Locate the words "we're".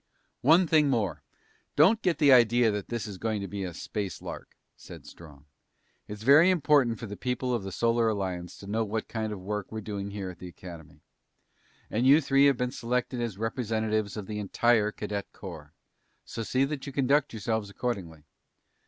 9.71-9.79